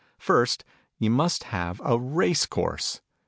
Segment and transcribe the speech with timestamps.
[0.17, 0.65] First,
[0.97, 3.01] you must have a racecourse.